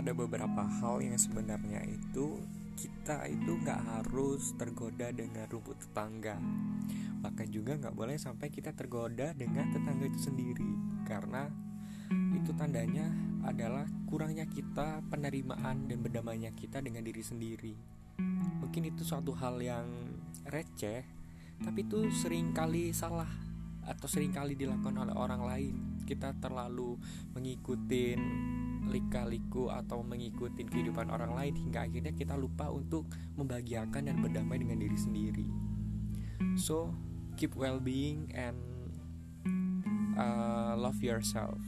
[0.00, 2.42] ada beberapa hal yang sebenarnya itu
[2.74, 6.34] kita itu nggak harus tergoda dengan rumput tetangga.
[7.22, 10.72] Bahkan juga nggak boleh sampai kita tergoda dengan tetangga itu sendiri.
[11.06, 11.46] Karena
[12.34, 13.06] itu tandanya
[13.46, 17.74] adalah kurangnya kita penerimaan dan berdamainya kita dengan diri sendiri.
[18.60, 19.86] Mungkin itu suatu hal yang
[20.50, 21.06] receh
[21.62, 23.30] tapi itu sering kali salah
[23.86, 25.74] atau sering kali dilakukan oleh orang lain.
[26.04, 26.98] Kita terlalu
[27.32, 28.18] mengikuti
[28.94, 34.78] lika-liku atau mengikuti kehidupan orang lain hingga akhirnya kita lupa untuk membahagiakan dan berdamai dengan
[34.78, 35.48] diri sendiri.
[36.54, 36.94] So,
[37.34, 38.58] keep well-being and
[40.14, 41.58] uh, love yourself.